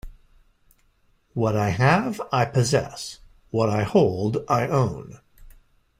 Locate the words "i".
1.55-1.69, 2.31-2.45, 3.69-3.83, 4.49-4.67